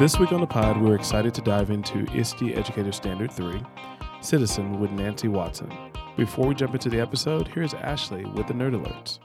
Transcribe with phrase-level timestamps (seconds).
[0.00, 3.60] This week on the pod, we're excited to dive into ISTE Educator Standard 3,
[4.22, 5.70] Citizen with Nancy Watson.
[6.16, 9.18] Before we jump into the episode, here's Ashley with the Nerd Alerts.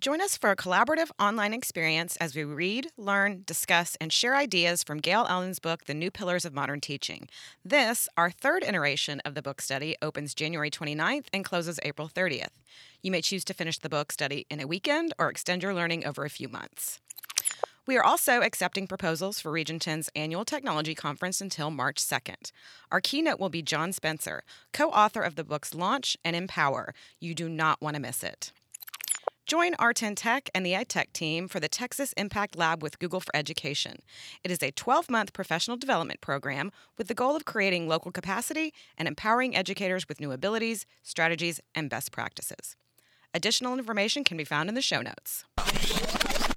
[0.00, 4.82] Join us for a collaborative online experience as we read, learn, discuss, and share ideas
[4.82, 7.28] from Gayle Allen's book, The New Pillars of Modern Teaching.
[7.62, 12.56] This, our third iteration of the book study, opens January 29th and closes April 30th.
[13.02, 16.06] You may choose to finish the book study in a weekend or extend your learning
[16.06, 17.00] over a few months.
[17.88, 22.52] We are also accepting proposals for Region 10's annual technology conference until March 2nd.
[22.92, 24.42] Our keynote will be John Spencer,
[24.74, 26.92] co author of the books Launch and Empower.
[27.18, 28.52] You do not want to miss it.
[29.46, 33.34] Join R10 Tech and the EdTech team for the Texas Impact Lab with Google for
[33.34, 34.00] Education.
[34.44, 38.74] It is a 12 month professional development program with the goal of creating local capacity
[38.98, 42.76] and empowering educators with new abilities, strategies, and best practices.
[43.32, 45.46] Additional information can be found in the show notes.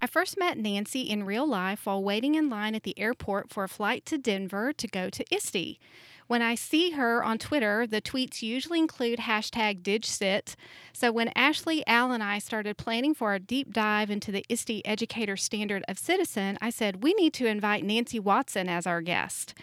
[0.04, 3.63] I first met Nancy in real life while waiting in line at the airport for
[3.63, 5.77] a flight to Denver to go to ISTE.
[6.26, 10.55] When I see her on Twitter, the tweets usually include hashtag DigCit.
[10.91, 14.82] So when Ashley, Al, and I started planning for our deep dive into the ISTE
[14.85, 19.54] Educator Standard of Citizen, I said we need to invite Nancy Watson as our guest.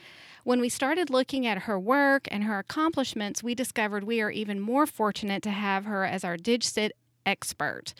[0.44, 4.60] When we started looking at her work and her accomplishments, we discovered we are even
[4.60, 6.90] more fortunate to have her as our DigCit
[7.26, 7.94] expert.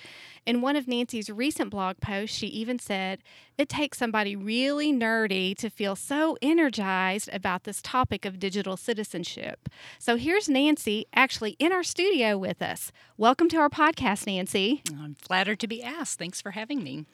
[0.47, 3.20] In one of Nancy's recent blog posts, she even said,
[3.56, 9.69] It takes somebody really nerdy to feel so energized about this topic of digital citizenship.
[9.98, 12.92] So here's Nancy actually in our studio with us.
[13.16, 14.83] Welcome to our podcast, Nancy.
[14.98, 16.19] I'm flattered to be asked.
[16.19, 17.06] Thanks for having me.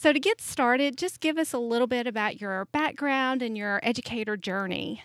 [0.00, 3.80] So, to get started, just give us a little bit about your background and your
[3.82, 5.02] educator journey.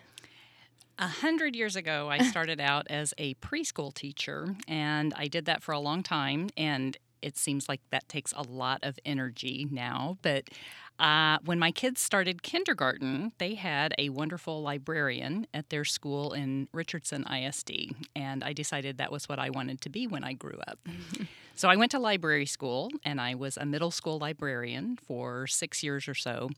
[0.99, 5.63] A hundred years ago, I started out as a preschool teacher, and I did that
[5.63, 6.49] for a long time.
[6.55, 10.17] And it seems like that takes a lot of energy now.
[10.21, 10.49] But
[10.99, 16.67] uh, when my kids started kindergarten, they had a wonderful librarian at their school in
[16.71, 20.59] Richardson ISD, and I decided that was what I wanted to be when I grew
[20.67, 20.79] up.
[21.55, 25.81] so I went to library school, and I was a middle school librarian for six
[25.81, 26.49] years or so.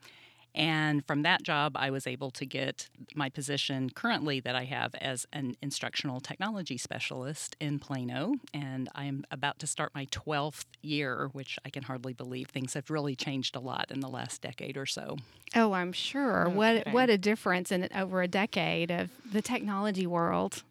[0.56, 4.96] And from that job, I was able to get my position currently that I have
[4.96, 8.36] as an instructional technology specialist in Plano.
[8.54, 12.48] And I'm about to start my 12th year, which I can hardly believe.
[12.48, 15.18] Things have really changed a lot in the last decade or so.
[15.54, 16.48] Oh, I'm sure.
[16.48, 16.56] Okay.
[16.56, 20.64] What, what a difference in over a decade of the technology world.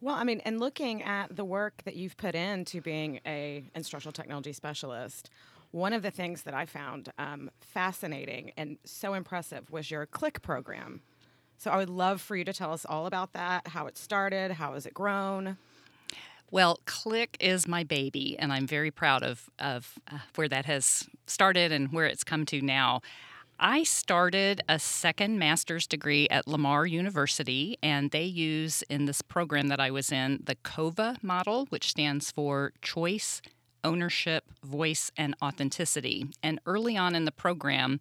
[0.00, 4.12] Well, I mean, and looking at the work that you've put into being a instructional
[4.12, 5.30] technology specialist,
[5.74, 10.40] one of the things that I found um, fascinating and so impressive was your Click
[10.40, 11.00] program.
[11.58, 14.52] So I would love for you to tell us all about that, how it started,
[14.52, 15.56] how has it grown.
[16.52, 21.08] Well, Click is my baby, and I'm very proud of of uh, where that has
[21.26, 23.00] started and where it's come to now.
[23.58, 29.66] I started a second master's degree at Lamar University, and they use in this program
[29.68, 33.42] that I was in the COVA model, which stands for Choice,
[33.84, 36.26] ownership, voice, and authenticity.
[36.42, 38.00] And early on in the program,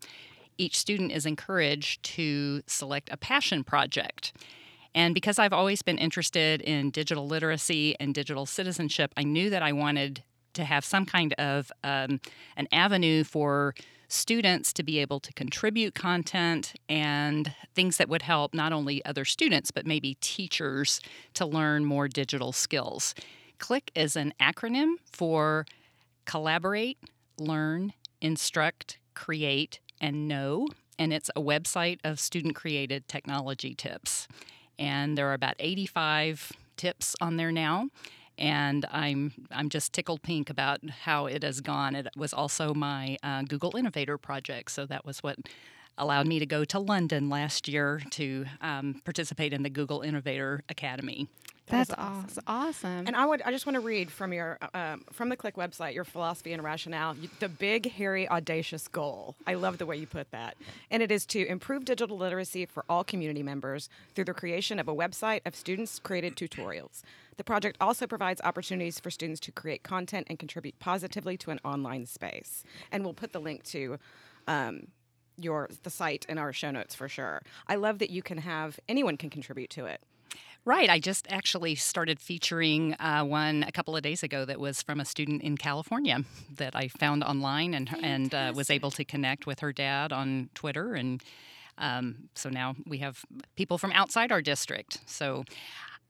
[0.58, 4.34] each student is encouraged to select a passion project.
[4.96, 9.64] And because I've always been interested in digital literacy and digital citizenship, I knew that
[9.64, 10.24] I wanted
[10.54, 12.22] to have some kind of um,
[12.56, 13.74] an avenue for
[14.08, 19.26] students to be able to contribute content and things that would help not only other
[19.26, 21.02] students but maybe teachers
[21.34, 23.16] to learn more digital skills.
[23.64, 25.66] CLICK is an acronym for
[26.26, 26.98] Collaborate,
[27.40, 30.68] Learn, Instruct, Create, and Know.
[31.00, 34.28] And it's a website of student created technology tips.
[34.78, 37.88] And there are about 85 tips on there now
[38.38, 41.96] and I'm I'm just tickled pink about how it has gone.
[41.96, 45.38] It was also my uh, Google Innovator project, so that was what
[45.98, 50.64] allowed me to go to London last year to um, participate in the Google Innovator
[50.70, 51.28] Academy.
[51.68, 52.44] That's awesome.
[52.46, 53.08] awesome.
[53.08, 55.56] And I would I just want to read from your uh, um, from the Click
[55.56, 57.16] website your philosophy and rationale.
[57.40, 59.36] The big, hairy, audacious goal.
[59.48, 60.58] I love the way you put that.
[60.92, 64.88] And it is to improve digital literacy for all community members through the creation of
[64.88, 67.02] a website of students created tutorials.
[67.38, 71.60] The project also provides opportunities for students to create content and contribute positively to an
[71.64, 72.64] online space.
[72.92, 73.98] And we'll put the link to.
[74.48, 74.88] Um,
[75.38, 77.42] your the site in our show notes for sure.
[77.68, 80.02] I love that you can have anyone can contribute to it.
[80.66, 80.90] Right.
[80.90, 85.02] I just actually started featuring uh, one a couple of days ago that was from
[85.02, 86.24] a student in California
[86.56, 90.50] that I found online and and uh, was able to connect with her dad on
[90.54, 91.22] Twitter and
[91.78, 93.26] um, so now we have
[93.56, 95.00] people from outside our district.
[95.06, 95.44] So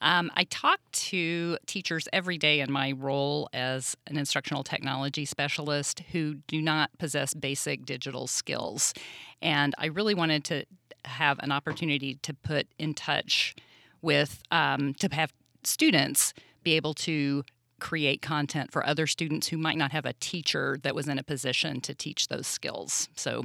[0.02, 6.02] Um, I talk to teachers every day in my role as an instructional technology specialist
[6.12, 8.94] who do not possess basic digital skills.
[9.42, 10.66] And I really wanted to
[11.06, 13.56] have an opportunity to put in touch
[14.02, 17.44] with, um, to have students be able to
[17.84, 21.24] create content for other students who might not have a teacher that was in a
[21.24, 23.10] position to teach those skills.
[23.16, 23.44] So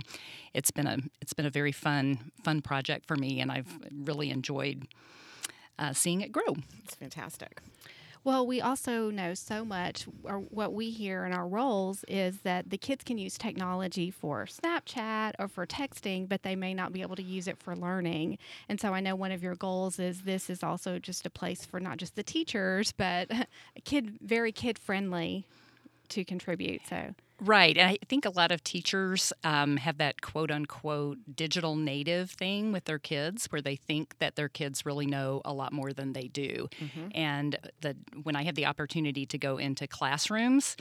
[0.54, 4.30] it's been a it's been a very fun fun project for me and I've really
[4.30, 4.86] enjoyed
[5.78, 6.56] uh, seeing it grow.
[6.84, 7.60] It's fantastic.
[8.24, 12.68] Well, we also know so much, or what we hear in our roles is that
[12.68, 17.00] the kids can use technology for Snapchat or for texting, but they may not be
[17.00, 18.38] able to use it for learning.
[18.68, 21.64] And so I know one of your goals is this is also just a place
[21.64, 23.30] for not just the teachers, but
[23.84, 25.46] kid very kid friendly
[26.10, 26.82] to contribute.
[26.88, 27.76] So Right.
[27.76, 32.72] And I think a lot of teachers um, have that quote unquote digital native thing
[32.72, 36.14] with their kids where they think that their kids really know a lot more than
[36.14, 36.68] they do.
[36.80, 37.08] Mm-hmm.
[37.14, 40.76] And the, when I have the opportunity to go into classrooms,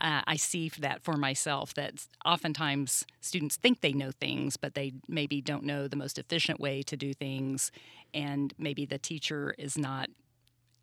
[0.00, 4.94] uh, I see that for myself that oftentimes students think they know things, but they
[5.06, 7.70] maybe don't know the most efficient way to do things.
[8.12, 10.10] And maybe the teacher is not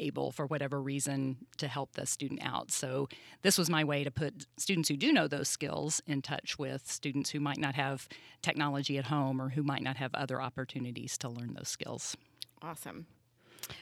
[0.01, 2.71] able, for whatever reason, to help the student out.
[2.71, 3.07] So,
[3.41, 6.91] this was my way to put students who do know those skills in touch with
[6.91, 8.07] students who might not have
[8.41, 12.17] technology at home or who might not have other opportunities to learn those skills.
[12.61, 13.05] Awesome.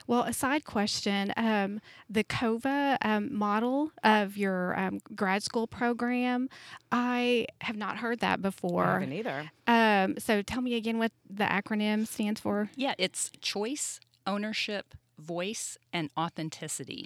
[0.07, 6.49] Well, a side question um, the COVA um, model of your um, grad school program,
[6.91, 8.85] I have not heard that before.
[8.85, 9.51] I haven't either.
[9.67, 12.69] Um, so tell me again what the acronym stands for.
[12.75, 17.05] Yeah, it's Choice, Ownership, voice and authenticity.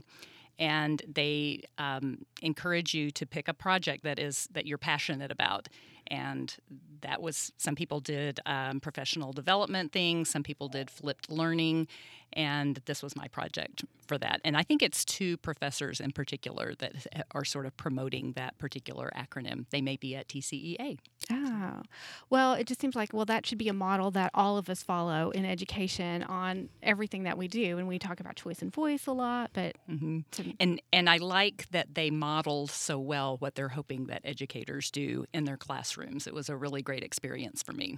[0.60, 5.68] And they um, encourage you to pick a project that is that you're passionate about
[6.08, 6.58] and
[7.02, 11.88] that was some people did um, professional development things some people did flipped learning
[12.34, 14.42] and this was my project for that.
[14.44, 19.12] And i think it's two professors in particular that are sort of promoting that particular
[19.16, 19.66] acronym.
[19.70, 20.98] They may be at tcea
[21.32, 21.82] oh.
[22.30, 24.84] Well it just seems like well that should be a model that all of us
[24.84, 27.78] follow in education on everything that we do.
[27.78, 30.20] And we talk about choice and voice a lot but mm-hmm.
[30.32, 34.92] to- and and i like that they modeled so well what they're hoping that educators
[34.92, 35.58] do in their
[35.94, 37.98] classrooms it was a really great experience for me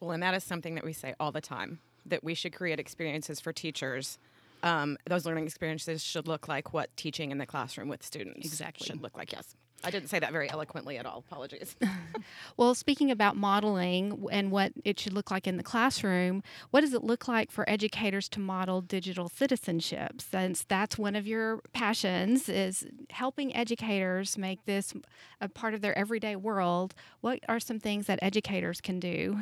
[0.00, 2.80] well and that is something that we say all the time that we should create
[2.80, 4.18] experiences for teachers.
[4.62, 8.86] Um, those learning experiences should look like what teaching in the classroom with students exactly
[8.86, 9.32] should look like.
[9.32, 9.56] Yes.
[9.84, 11.24] I didn't say that very eloquently at all.
[11.30, 11.76] Apologies.
[12.56, 16.94] well, speaking about modeling and what it should look like in the classroom, what does
[16.94, 20.20] it look like for educators to model digital citizenship?
[20.20, 24.94] Since that's one of your passions is helping educators make this
[25.40, 26.94] a part of their everyday world.
[27.20, 29.40] What are some things that educators can do?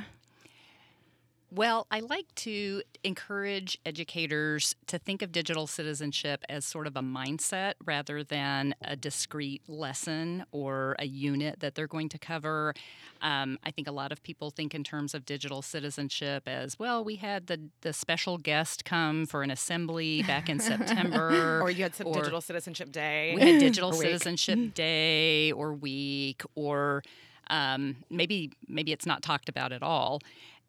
[1.52, 7.00] Well, I like to encourage educators to think of digital citizenship as sort of a
[7.00, 12.72] mindset rather than a discrete lesson or a unit that they're going to cover.
[13.20, 17.02] Um, I think a lot of people think in terms of digital citizenship as well,
[17.02, 21.60] we had the, the special guest come for an assembly back in September.
[21.62, 23.32] or you had or Digital Citizenship Day.
[23.34, 27.02] We had Digital Citizenship Day or week or
[27.48, 30.20] um, maybe maybe it's not talked about at all.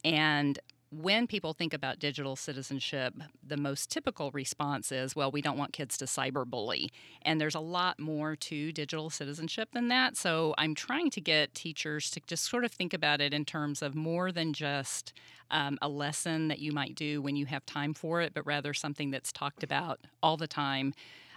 [0.03, 0.57] And
[0.91, 3.13] when people think about digital citizenship,
[3.45, 6.89] the most typical response is, well, we don't want kids to cyberbully.
[7.21, 10.17] And there's a lot more to digital citizenship than that.
[10.17, 13.81] So I'm trying to get teachers to just sort of think about it in terms
[13.81, 15.13] of more than just
[15.49, 18.73] um, a lesson that you might do when you have time for it, but rather
[18.73, 20.93] something that's talked about all the time.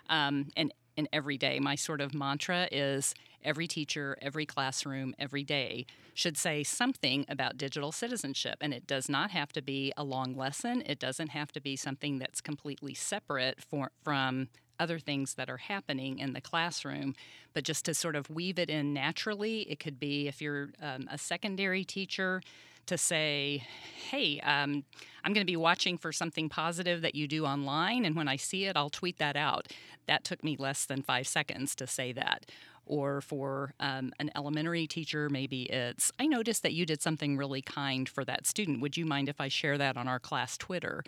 [0.08, 1.58] Um, and and every day.
[1.58, 3.14] My sort of mantra is
[3.44, 8.56] every teacher, every classroom, every day should say something about digital citizenship.
[8.60, 11.76] And it does not have to be a long lesson, it doesn't have to be
[11.76, 14.48] something that's completely separate for, from
[14.78, 17.14] other things that are happening in the classroom,
[17.52, 19.60] but just to sort of weave it in naturally.
[19.62, 22.42] It could be if you're um, a secondary teacher
[22.86, 23.64] to say,
[24.10, 24.84] hey, um,
[25.24, 28.36] I'm going to be watching for something positive that you do online, and when I
[28.36, 29.72] see it, I'll tweet that out.
[30.06, 32.46] That took me less than five seconds to say that.
[32.86, 37.62] Or for um, an elementary teacher, maybe it's, I noticed that you did something really
[37.62, 38.82] kind for that student.
[38.82, 41.02] Would you mind if I share that on our class Twitter?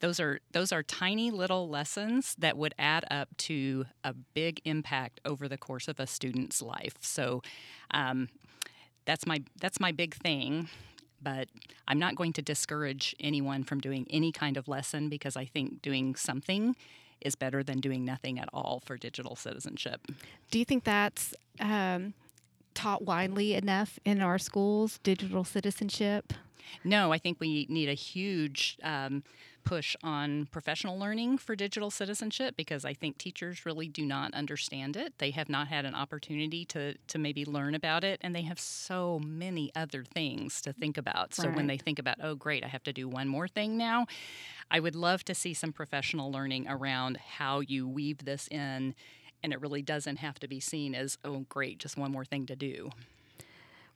[0.00, 5.20] those are those are tiny little lessons that would add up to a big impact
[5.24, 6.94] over the course of a student's life.
[7.00, 7.42] So
[7.92, 8.28] um,
[9.04, 10.68] that's my that's my big thing
[11.26, 11.48] but
[11.88, 15.82] I'm not going to discourage anyone from doing any kind of lesson because I think
[15.82, 16.76] doing something
[17.20, 20.06] is better than doing nothing at all for digital citizenship.
[20.52, 22.14] Do you think that's um,
[22.74, 26.32] taught widely enough in our schools, digital citizenship?
[26.84, 29.24] No, I think we need a huge um,
[29.66, 34.96] push on professional learning for digital citizenship because I think teachers really do not understand
[34.96, 35.18] it.
[35.18, 38.60] They have not had an opportunity to, to maybe learn about it, and they have
[38.60, 41.34] so many other things to think about.
[41.34, 44.06] So when they think about, oh, great, I have to do one more thing now,
[44.70, 48.94] I would love to see some professional learning around how you weave this in.
[49.42, 52.46] And it really doesn't have to be seen as, oh, great, just one more thing
[52.46, 52.90] to do.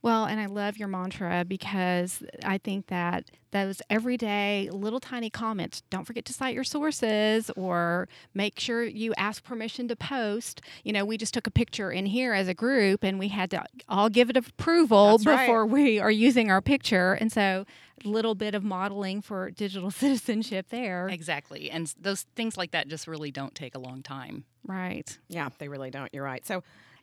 [0.03, 5.83] Well, and I love your mantra because I think that those everyday little tiny comments,
[5.91, 10.63] don't forget to cite your sources or make sure you ask permission to post.
[10.85, 13.51] You know, we just took a picture in here as a group and we had
[13.51, 15.47] to all give it approval That's right.
[15.47, 17.13] before we are using our picture.
[17.15, 17.67] And so,
[18.03, 21.09] a little bit of modeling for digital citizenship there.
[21.09, 21.71] Exactly.
[21.71, 24.45] And those things like that just really don't take a long time.
[24.67, 25.19] Right.
[25.29, 26.09] Yeah, they really don't.
[26.15, 26.47] You're right.
[26.47, 26.63] So,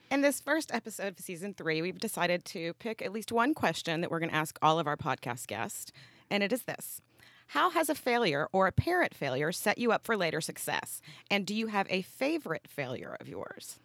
[0.09, 4.01] in this first episode of season three, we've decided to pick at least one question
[4.01, 5.91] that we're going to ask all of our podcast guests.
[6.29, 7.01] And it is this
[7.47, 11.01] How has a failure or a parent failure set you up for later success?
[11.29, 13.79] And do you have a favorite failure of yours?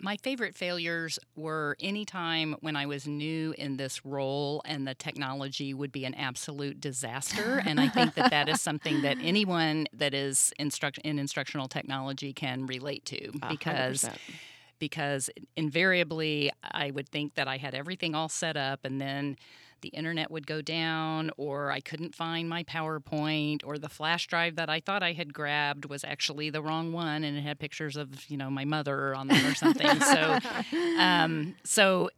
[0.00, 4.96] My favorite failures were any time when I was new in this role and the
[4.96, 7.62] technology would be an absolute disaster.
[7.64, 12.32] and I think that that is something that anyone that is instruct- in instructional technology
[12.32, 14.16] can relate to because 100%.
[14.82, 19.36] Because invariably I would think that I had everything all set up and then
[19.80, 24.56] the internet would go down or I couldn't find my PowerPoint or the flash drive
[24.56, 27.96] that I thought I had grabbed was actually the wrong one and it had pictures
[27.96, 30.00] of, you know, my mother on them or something.
[30.00, 30.38] so
[30.98, 32.10] um so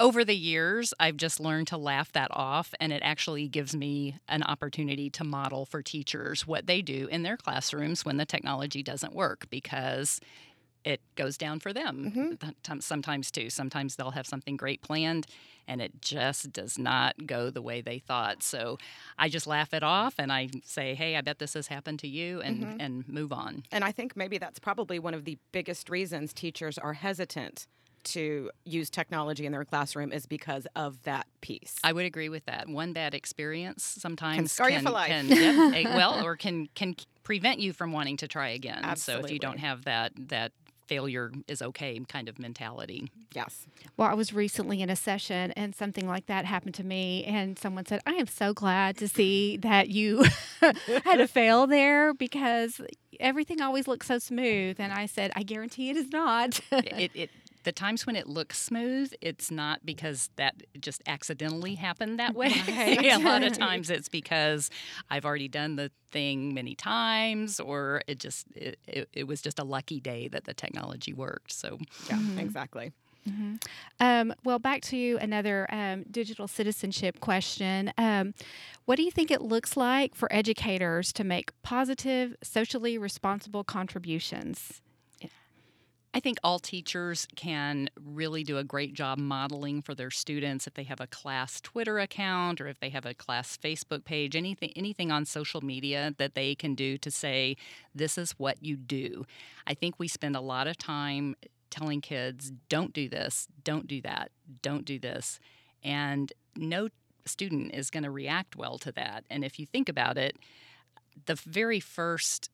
[0.00, 4.18] over the years, I've just learned to laugh that off, and it actually gives me
[4.28, 8.82] an opportunity to model for teachers what they do in their classrooms when the technology
[8.82, 10.20] doesn't work because
[10.86, 12.34] it goes down for them mm-hmm.
[12.36, 13.50] th- tom- sometimes too.
[13.50, 15.26] Sometimes they'll have something great planned
[15.66, 18.42] and it just does not go the way they thought.
[18.42, 18.78] So
[19.18, 22.08] I just laugh it off and I say, hey, I bet this has happened to
[22.08, 22.80] you and, mm-hmm.
[22.80, 23.64] and move on.
[23.72, 27.66] And I think maybe that's probably one of the biggest reasons teachers are hesitant
[28.04, 31.74] to use technology in their classroom is because of that piece.
[31.82, 32.68] I would agree with that.
[32.68, 35.08] One bad experience sometimes can scar you for life.
[35.08, 38.78] can- yep, well, or can can prevent you from wanting to try again.
[38.84, 39.22] Absolutely.
[39.22, 40.52] So if you don't have that that
[40.86, 43.10] failure is okay kind of mentality.
[43.34, 43.66] yes.
[43.96, 47.24] Well, I was recently in a session and something like that happened to me.
[47.24, 50.24] And someone said, I am so glad to see that you
[51.04, 52.80] had a fail there because
[53.20, 54.76] everything always looks so smooth.
[54.78, 56.60] And I said, I guarantee it is not.
[56.70, 57.30] it, it
[57.66, 62.52] the times when it looks smooth, it's not because that just accidentally happened that way.
[62.68, 63.04] Right.
[63.04, 64.70] a lot of times it's because
[65.10, 69.58] I've already done the thing many times, or it just it, it, it was just
[69.58, 71.52] a lucky day that the technology worked.
[71.52, 72.92] So Yeah, exactly.
[73.98, 77.92] Um, well, back to you, another um, digital citizenship question.
[77.98, 78.34] Um,
[78.84, 84.80] what do you think it looks like for educators to make positive, socially responsible contributions?
[86.16, 90.72] I think all teachers can really do a great job modeling for their students if
[90.72, 94.72] they have a class Twitter account or if they have a class Facebook page, anything
[94.74, 97.54] anything on social media that they can do to say
[97.94, 99.26] this is what you do.
[99.66, 101.36] I think we spend a lot of time
[101.68, 104.30] telling kids don't do this, don't do that,
[104.62, 105.38] don't do this.
[105.84, 106.88] And no
[107.26, 109.24] student is going to react well to that.
[109.28, 110.38] And if you think about it,
[111.26, 112.48] the very first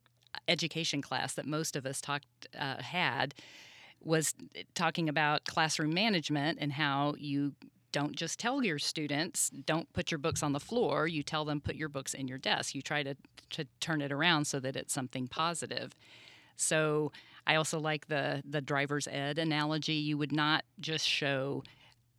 [0.49, 2.27] education class that most of us talked
[2.59, 3.35] uh, had
[4.03, 4.35] was
[4.75, 7.53] talking about classroom management and how you
[7.93, 11.61] don't just tell your students don't put your books on the floor you tell them
[11.61, 12.75] put your books in your desk.
[12.75, 13.15] You try to,
[13.51, 15.95] to turn it around so that it's something positive.
[16.57, 17.13] So
[17.45, 19.95] i also like the the driver's ed analogy.
[19.95, 21.65] You would not just show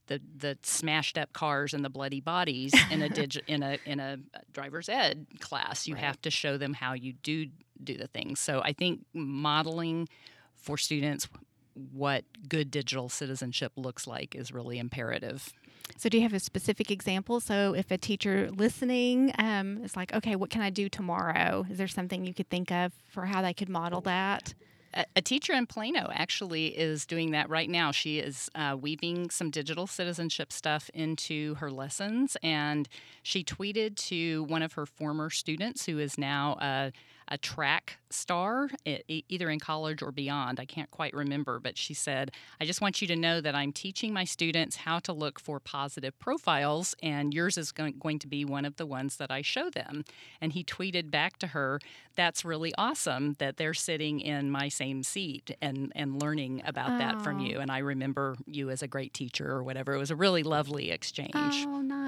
[0.08, 4.00] the the smashed up cars and the bloody bodies in a digi- in a in
[4.00, 4.17] a
[4.51, 5.88] driver's ed class.
[5.88, 7.48] You have to show them how you do
[7.82, 8.39] do the things.
[8.39, 10.10] So I think modeling
[10.56, 11.27] for students
[11.75, 15.51] what good digital citizenship looks like is really imperative.
[15.98, 17.39] So, do you have a specific example?
[17.39, 21.65] So, if a teacher listening um, is like, okay, what can I do tomorrow?
[21.70, 24.53] Is there something you could think of for how they could model that?
[24.94, 27.92] A, a teacher in Plano actually is doing that right now.
[27.92, 32.88] She is uh, weaving some digital citizenship stuff into her lessons, and
[33.22, 36.92] she tweeted to one of her former students, who is now a,
[37.27, 40.60] a track star, either in college or beyond.
[40.60, 43.72] I can't quite remember, but she said, I just want you to know that I'm
[43.72, 48.46] teaching my students how to look for positive profiles, and yours is going, to be
[48.46, 50.03] one of the ones that I show them.
[50.39, 51.80] And he tweeted back to her,
[52.15, 57.22] That's really awesome that they're sitting in my same seat and, and learning about that
[57.24, 57.60] from you.
[57.60, 59.94] And I remember you as a great teacher or whatever.
[59.94, 61.32] It was a really lovely exchange.
[61.36, 62.03] Oh, nice.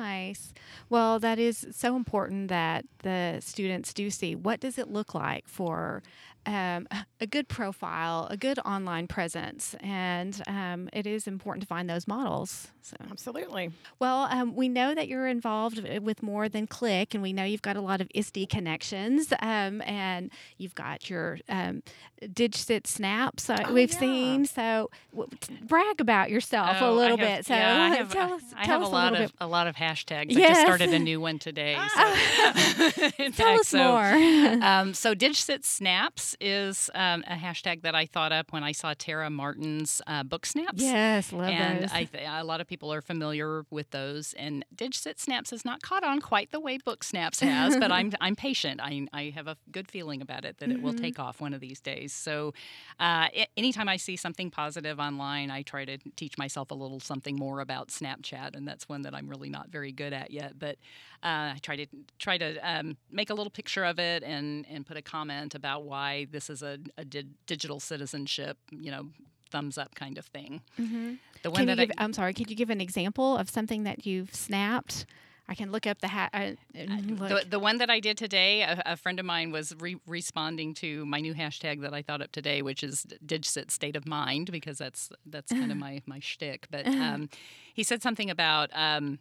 [0.90, 5.48] Well, that is so important that the students do see what does it look like
[5.48, 6.04] for
[6.46, 6.88] um,
[7.20, 12.08] a good profile, a good online presence, and um, it is important to find those
[12.08, 12.68] models.
[12.84, 12.96] So.
[13.10, 13.72] Absolutely.
[13.98, 17.64] Well, um, we know that you're involved with more than Click, and we know you've
[17.64, 21.82] got a lot of ISTE connections, um, and you've got your um,
[22.22, 24.00] DigCit snaps uh, Oh, we've yeah.
[24.00, 24.46] seen.
[24.46, 25.28] So, w-
[25.64, 27.46] brag about yourself Oh, a little have- bit.
[27.48, 29.38] So, yeah, I have, tell us, I tell us a lot little of bit.
[29.42, 30.32] a lot of hashtags.
[30.32, 31.78] I just started a new one today.
[31.96, 32.02] So.
[32.96, 34.02] Tell fact, us so, more.
[34.64, 38.94] um, so DigCit Snaps is um, a hashtag that I thought up when I saw
[38.98, 40.82] Tara Martin's uh, book snaps.
[40.82, 41.92] yes, love and those.
[41.94, 44.34] I th- a lot of people are familiar with those.
[44.34, 48.12] And DigCit Snaps has not caught on quite the way Book Snaps has, but I'm
[48.20, 48.80] I'm patient.
[48.84, 51.04] I, I have a good feeling about it that it will Mm-hmm.
[51.04, 52.14] take off one of these days.
[52.14, 52.54] So,
[53.00, 57.00] uh, a- anytime I see something positive online, I try to teach myself a little
[57.00, 60.58] something more about Snapchat, and that's one that I'm really not very good at yet.
[60.60, 60.78] But
[61.24, 61.86] uh, I try to
[62.20, 65.84] try to um, make a little picture of it and and put a comment about
[65.84, 69.08] why this is a, a di- digital citizenship, you know,
[69.50, 70.62] thumbs up kind of thing.
[70.80, 71.18] Mhm.
[71.44, 72.34] The one Can that give, I, I'm sorry.
[72.34, 75.06] Could you give an example of something that you've snapped?
[75.48, 76.32] I can look up the hat.
[76.34, 76.52] Uh.
[76.74, 80.74] The, the one that I did today, a, a friend of mine was re- responding
[80.76, 84.52] to my new hashtag that I thought up today, which is DigCit State of Mind,
[84.52, 86.68] because that's that's kind of my my shtick.
[86.72, 87.30] But um,
[87.74, 88.70] he said something about.
[88.74, 89.20] Um,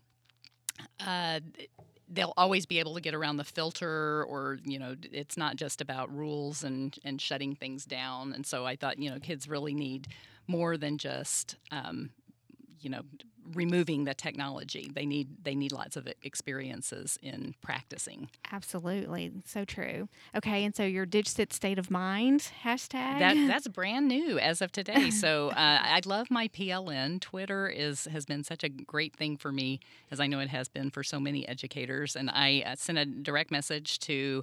[1.04, 1.40] uh,
[2.08, 5.80] they'll always be able to get around the filter or you know it's not just
[5.80, 8.32] about rules and and shutting things down.
[8.32, 10.08] And so i thought you know kids really need
[10.46, 12.10] more than just um,
[12.80, 13.02] you know
[13.52, 14.90] removing the technology.
[14.94, 18.28] They need they need lots of experiences in practicing.
[18.50, 20.08] Absolutely, so true.
[20.34, 23.18] Okay, and so your DigCit state of mind hashtag.
[23.18, 25.10] that that's brand new as of today.
[25.24, 29.52] So uh, i love my pln twitter is has been such a great thing for
[29.52, 32.16] me as i know it has been for so many educators.
[32.16, 34.42] And i uh, sent a direct message to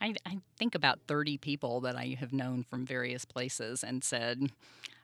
[0.00, 4.50] I, I think about 30 people that I have known from various places and said,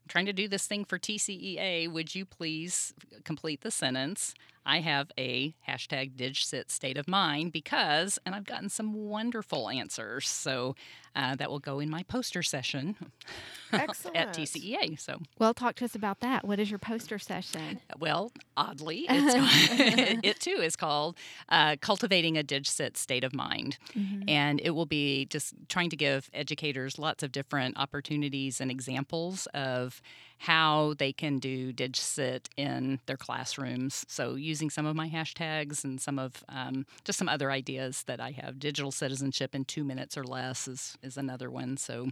[0.08, 1.90] trying to do this thing for TCEA.
[1.90, 2.94] Would you please
[3.24, 4.34] complete the sentence?
[4.66, 10.28] I have a hashtag DigCit state of mind because, and I've gotten some wonderful answers.
[10.28, 10.74] So
[11.16, 12.96] uh, that will go in my poster session
[13.72, 14.16] Excellent.
[14.16, 14.98] at TCEA.
[14.98, 16.44] So, well, talk to us about that.
[16.44, 17.80] What is your poster session?
[17.98, 21.16] well, oddly, it's it too is called
[21.48, 23.78] uh, Cultivating a DigCit State of Mind.
[24.26, 29.46] And it will be just trying to give educators lots of different opportunities and examples
[29.54, 30.00] of
[30.38, 34.04] how they can do DigCit in their classrooms.
[34.08, 38.20] So, using some of my hashtags and some of um, just some other ideas that
[38.20, 38.58] I have.
[38.58, 41.76] Digital citizenship in two minutes or less is, is another one.
[41.76, 42.08] So,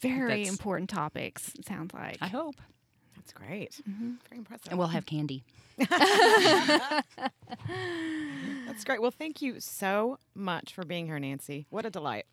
[0.00, 1.52] Very important topics.
[1.58, 2.18] It sounds like.
[2.20, 2.56] I hope.
[3.16, 3.80] That's great.
[3.88, 4.12] Mm-hmm.
[4.28, 4.68] Very impressive.
[4.70, 5.44] And we'll have candy.
[5.78, 5.90] That's
[8.84, 9.02] great.
[9.02, 11.66] Well, thank you so much for being here, Nancy.
[11.70, 12.26] What a delight.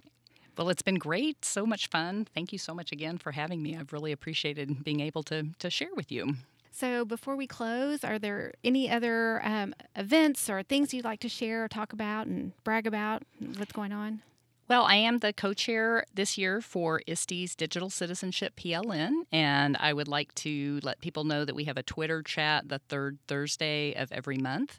[0.57, 1.45] Well, it's been great.
[1.45, 2.25] So much fun.
[2.33, 3.77] Thank you so much again for having me.
[3.77, 6.35] I've really appreciated being able to, to share with you.
[6.71, 11.29] So, before we close, are there any other um, events or things you'd like to
[11.29, 13.23] share or talk about and brag about?
[13.57, 14.21] What's going on?
[14.67, 19.93] Well, I am the co chair this year for ISTE's Digital Citizenship PLN, and I
[19.93, 23.93] would like to let people know that we have a Twitter chat the third Thursday
[23.93, 24.77] of every month.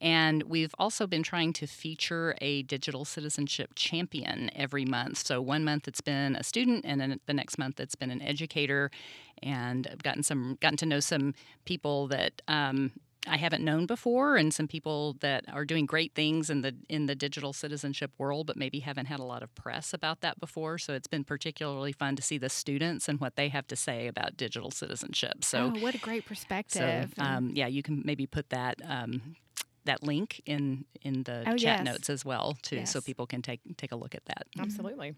[0.00, 5.18] And we've also been trying to feature a digital citizenship champion every month.
[5.26, 8.22] So one month it's been a student, and then the next month it's been an
[8.22, 8.90] educator.
[9.42, 12.92] And I've gotten some gotten to know some people that um,
[13.26, 17.06] I haven't known before, and some people that are doing great things in the in
[17.06, 20.78] the digital citizenship world, but maybe haven't had a lot of press about that before.
[20.78, 24.06] So it's been particularly fun to see the students and what they have to say
[24.06, 25.42] about digital citizenship.
[25.42, 27.14] So oh, what a great so, perspective.
[27.18, 29.36] um, yeah, you can maybe put that um,
[29.86, 31.84] that link in in the Oh, chat yes.
[31.84, 34.46] notes as well, too, so people can take take a look at that.
[34.58, 35.14] Absolutely.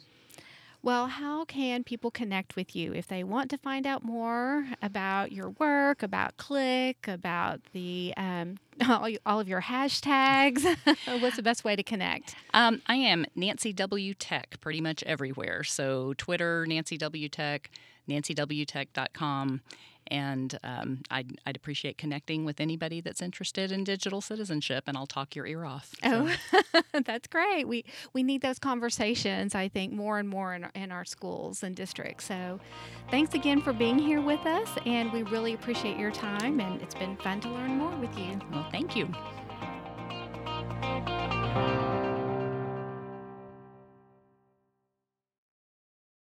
[0.81, 5.33] Well, how can people connect with you if they want to find out more about
[5.33, 10.63] your work, about Click, about the um, all, all of your hashtags?
[11.21, 12.37] What's the best way to connect?
[12.55, 15.65] Um, I am Nancy W Tech pretty much everywhere.
[15.65, 17.73] So Twitter, Nancy W Tech,
[18.09, 19.61] NancyWTech.com,
[20.11, 25.07] And um, I'd, I'd, appreciate connecting with anybody that's interested in digital citizenship, and I'll
[25.07, 25.95] talk your ear off.
[26.03, 26.29] So.
[26.53, 27.67] Oh, that's great.
[27.67, 29.55] We we need those conversations.
[29.55, 32.27] I think more and more in, in our schools and districts.
[32.27, 32.61] So,
[33.11, 36.61] thanks again for being here with us, and we really appreciate your time.
[36.61, 38.39] And it's been fun to learn more with you.
[38.53, 39.09] Well, thank you.